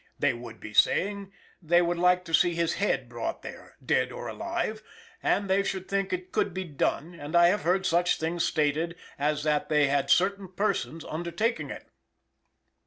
They 0.17 0.33
would 0.33 0.59
be 0.59 0.73
saying 0.73 1.31
they 1.61 1.79
would 1.79 1.99
like 1.99 2.25
to 2.25 2.33
see 2.33 2.55
his 2.55 2.73
head 2.81 3.07
brought 3.07 3.43
there, 3.43 3.75
dead 3.85 4.11
or 4.11 4.27
alive, 4.27 4.81
and 5.21 5.47
they 5.47 5.61
should 5.61 5.87
think 5.87 6.11
it 6.11 6.31
could 6.31 6.55
be 6.55 6.63
done; 6.63 7.13
and 7.13 7.35
I 7.35 7.49
have 7.49 7.61
heard 7.61 7.85
such 7.85 8.17
things 8.17 8.43
stated 8.43 8.95
as 9.19 9.43
that 9.43 9.69
they 9.69 9.89
had 9.89 10.09
certain 10.09 10.47
persons 10.47 11.05
undertaking 11.05 11.69
it." 11.69 11.87